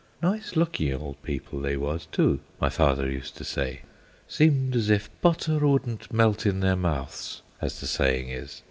[0.23, 3.81] Nice looking old people they was too, my father used to say;
[4.27, 8.59] seemed as if butter wouldn't melt in their mouths, as the saying is.